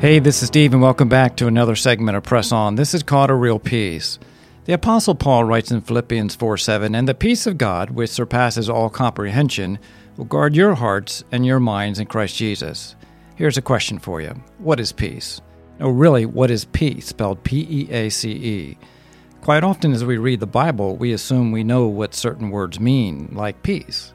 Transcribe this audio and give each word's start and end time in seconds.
Hey, 0.00 0.18
this 0.18 0.42
is 0.42 0.46
Steve, 0.46 0.72
and 0.72 0.80
welcome 0.80 1.10
back 1.10 1.36
to 1.36 1.46
another 1.46 1.76
segment 1.76 2.16
of 2.16 2.22
Press 2.22 2.52
On. 2.52 2.74
This 2.74 2.94
is 2.94 3.02
called 3.02 3.28
A 3.28 3.34
Real 3.34 3.58
Peace. 3.58 4.18
The 4.64 4.72
Apostle 4.72 5.14
Paul 5.14 5.44
writes 5.44 5.70
in 5.70 5.82
Philippians 5.82 6.34
4 6.36 6.56
7, 6.56 6.94
And 6.94 7.06
the 7.06 7.12
peace 7.12 7.46
of 7.46 7.58
God, 7.58 7.90
which 7.90 8.08
surpasses 8.08 8.70
all 8.70 8.88
comprehension, 8.88 9.78
will 10.16 10.24
guard 10.24 10.56
your 10.56 10.74
hearts 10.74 11.22
and 11.32 11.44
your 11.44 11.60
minds 11.60 11.98
in 11.98 12.06
Christ 12.06 12.34
Jesus. 12.34 12.96
Here's 13.36 13.58
a 13.58 13.62
question 13.62 13.98
for 13.98 14.22
you 14.22 14.30
What 14.56 14.80
is 14.80 14.90
peace? 14.90 15.42
Oh, 15.80 15.90
really, 15.90 16.24
what 16.24 16.50
is 16.50 16.64
peace? 16.64 17.08
Spelled 17.08 17.44
P 17.44 17.66
E 17.68 17.92
A 17.92 18.08
C 18.08 18.30
E. 18.30 18.78
Quite 19.42 19.64
often, 19.64 19.92
as 19.92 20.02
we 20.02 20.16
read 20.16 20.40
the 20.40 20.46
Bible, 20.46 20.96
we 20.96 21.12
assume 21.12 21.52
we 21.52 21.62
know 21.62 21.88
what 21.88 22.14
certain 22.14 22.48
words 22.48 22.80
mean, 22.80 23.28
like 23.32 23.62
peace. 23.62 24.14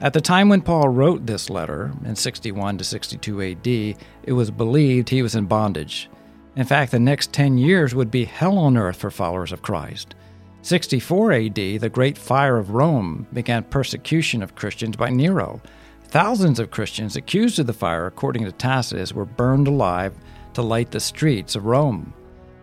At 0.00 0.12
the 0.12 0.20
time 0.20 0.48
when 0.48 0.60
Paul 0.60 0.88
wrote 0.88 1.24
this 1.24 1.48
letter, 1.48 1.92
in 2.04 2.16
61 2.16 2.78
to 2.78 2.84
62 2.84 3.42
AD, 3.42 3.66
it 3.66 4.32
was 4.32 4.50
believed 4.50 5.08
he 5.08 5.22
was 5.22 5.34
in 5.34 5.46
bondage. 5.46 6.10
In 6.56 6.64
fact, 6.64 6.92
the 6.92 6.98
next 6.98 7.32
10 7.32 7.58
years 7.58 7.94
would 7.94 8.10
be 8.10 8.24
hell 8.24 8.58
on 8.58 8.76
earth 8.76 8.96
for 8.96 9.10
followers 9.10 9.52
of 9.52 9.62
Christ. 9.62 10.14
64 10.62 11.32
AD, 11.32 11.54
the 11.54 11.90
Great 11.92 12.18
Fire 12.18 12.56
of 12.56 12.70
Rome 12.70 13.26
began 13.32 13.62
persecution 13.64 14.42
of 14.42 14.54
Christians 14.54 14.96
by 14.96 15.10
Nero. 15.10 15.60
Thousands 16.04 16.58
of 16.58 16.70
Christians 16.70 17.16
accused 17.16 17.58
of 17.58 17.66
the 17.66 17.72
fire, 17.72 18.06
according 18.06 18.44
to 18.44 18.52
Tacitus, 18.52 19.12
were 19.12 19.24
burned 19.24 19.68
alive 19.68 20.14
to 20.54 20.62
light 20.62 20.90
the 20.90 21.00
streets 21.00 21.54
of 21.54 21.66
Rome. 21.66 22.14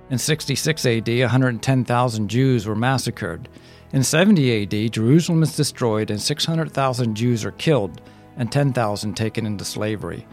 In 0.09 0.17
66 0.17 0.85
AD, 0.85 1.07
110,000 1.07 2.29
Jews 2.29 2.65
were 2.65 2.75
massacred. 2.75 3.47
In 3.93 4.03
70 4.03 4.63
AD, 4.63 4.93
Jerusalem 4.93 5.43
is 5.43 5.57
destroyed 5.57 6.11
and 6.11 6.21
600,000 6.21 7.13
Jews 7.13 7.43
are 7.43 7.51
killed 7.51 8.01
and 8.37 8.49
10,000 8.49 9.15
taken 9.15 9.45
into 9.45 9.65
slavery. 9.65 10.25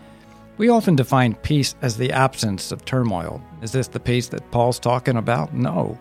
We 0.58 0.68
often 0.68 0.94
define 0.94 1.34
peace 1.34 1.74
as 1.82 1.96
the 1.96 2.12
absence 2.12 2.70
of 2.70 2.84
turmoil. 2.84 3.42
Is 3.60 3.72
this 3.72 3.88
the 3.88 3.98
peace 3.98 4.28
that 4.28 4.48
Paul's 4.52 4.78
talking 4.78 5.16
about? 5.16 5.54
No. 5.54 5.98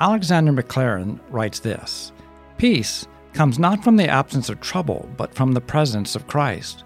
Alexander 0.00 0.52
Maclaren 0.52 1.20
writes 1.30 1.60
this 1.60 2.12
Peace 2.58 3.06
comes 3.32 3.60
not 3.60 3.84
from 3.84 3.96
the 3.96 4.08
absence 4.08 4.48
of 4.48 4.60
trouble, 4.60 5.08
but 5.16 5.34
from 5.34 5.52
the 5.52 5.60
presence 5.60 6.16
of 6.16 6.26
Christ. 6.26 6.82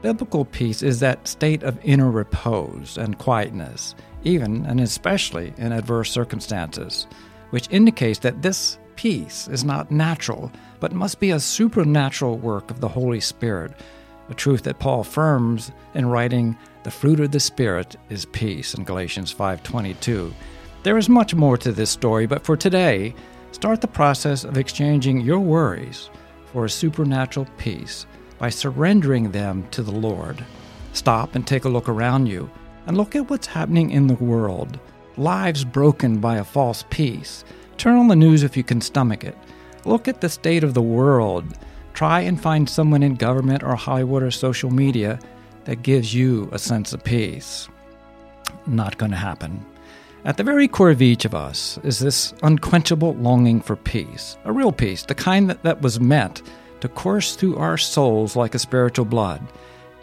Biblical 0.00 0.44
peace 0.44 0.82
is 0.82 0.98
that 0.98 1.28
state 1.28 1.62
of 1.62 1.78
inner 1.84 2.10
repose 2.10 2.98
and 2.98 3.18
quietness, 3.18 3.94
even 4.24 4.66
and 4.66 4.80
especially 4.80 5.54
in 5.58 5.70
adverse 5.70 6.10
circumstances, 6.10 7.06
which 7.50 7.68
indicates 7.70 8.18
that 8.20 8.42
this 8.42 8.78
peace 9.02 9.48
is 9.48 9.64
not 9.64 9.90
natural, 9.90 10.48
but 10.78 10.92
must 10.92 11.18
be 11.18 11.32
a 11.32 11.40
supernatural 11.40 12.38
work 12.38 12.70
of 12.70 12.78
the 12.78 12.86
Holy 12.86 13.18
Spirit, 13.18 13.72
a 14.30 14.34
truth 14.34 14.62
that 14.62 14.78
Paul 14.78 15.00
affirms 15.00 15.72
in 15.92 16.06
writing, 16.06 16.56
"The 16.84 16.92
fruit 16.92 17.18
of 17.18 17.32
the 17.32 17.40
Spirit 17.40 17.96
is 18.10 18.26
peace" 18.26 18.74
in 18.74 18.84
Galatians 18.84 19.32
5:22. 19.32 20.32
There 20.84 20.96
is 20.96 21.08
much 21.08 21.34
more 21.34 21.56
to 21.56 21.72
this 21.72 21.90
story, 21.90 22.26
but 22.26 22.44
for 22.44 22.56
today, 22.56 23.12
start 23.50 23.80
the 23.80 23.88
process 23.88 24.44
of 24.44 24.56
exchanging 24.56 25.20
your 25.20 25.40
worries 25.40 26.08
for 26.52 26.64
a 26.64 26.70
supernatural 26.70 27.48
peace 27.58 28.06
by 28.38 28.50
surrendering 28.50 29.32
them 29.32 29.64
to 29.72 29.82
the 29.82 29.90
Lord. 29.90 30.44
Stop 30.92 31.34
and 31.34 31.44
take 31.44 31.64
a 31.64 31.68
look 31.68 31.88
around 31.88 32.26
you 32.26 32.48
and 32.86 32.96
look 32.96 33.16
at 33.16 33.28
what's 33.28 33.48
happening 33.48 33.90
in 33.90 34.06
the 34.06 34.14
world. 34.14 34.78
Lives 35.16 35.64
broken 35.64 36.18
by 36.18 36.36
a 36.36 36.44
false 36.44 36.84
peace 36.88 37.42
Turn 37.82 37.96
on 37.96 38.06
the 38.06 38.14
news 38.14 38.44
if 38.44 38.56
you 38.56 38.62
can 38.62 38.80
stomach 38.80 39.24
it. 39.24 39.36
Look 39.84 40.06
at 40.06 40.20
the 40.20 40.28
state 40.28 40.62
of 40.62 40.72
the 40.72 40.80
world. 40.80 41.44
Try 41.94 42.20
and 42.20 42.40
find 42.40 42.70
someone 42.70 43.02
in 43.02 43.16
government 43.16 43.64
or 43.64 43.74
Hollywood 43.74 44.22
or 44.22 44.30
social 44.30 44.70
media 44.70 45.18
that 45.64 45.82
gives 45.82 46.14
you 46.14 46.48
a 46.52 46.60
sense 46.60 46.92
of 46.92 47.02
peace. 47.02 47.68
Not 48.68 48.98
going 48.98 49.10
to 49.10 49.16
happen. 49.16 49.66
At 50.24 50.36
the 50.36 50.44
very 50.44 50.68
core 50.68 50.92
of 50.92 51.02
each 51.02 51.24
of 51.24 51.34
us 51.34 51.76
is 51.82 51.98
this 51.98 52.32
unquenchable 52.44 53.14
longing 53.14 53.60
for 53.60 53.74
peace, 53.74 54.36
a 54.44 54.52
real 54.52 54.70
peace, 54.70 55.02
the 55.02 55.16
kind 55.16 55.50
that, 55.50 55.64
that 55.64 55.82
was 55.82 55.98
meant 55.98 56.42
to 56.82 56.88
course 56.88 57.34
through 57.34 57.56
our 57.56 57.76
souls 57.76 58.36
like 58.36 58.54
a 58.54 58.60
spiritual 58.60 59.06
blood. 59.06 59.42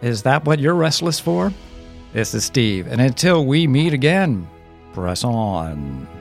Is 0.02 0.24
that 0.24 0.44
what 0.44 0.60
you're 0.60 0.76
restless 0.76 1.22
for? 1.22 1.54
This 2.12 2.34
is 2.34 2.44
Steve, 2.44 2.88
and 2.88 3.00
until 3.00 3.46
we 3.46 3.68
meet 3.68 3.94
again, 3.94 4.50
press 4.92 5.24
on. 5.24 6.19